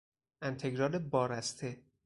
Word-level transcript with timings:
انتگرال 0.41 0.99
بارسته 0.99 1.81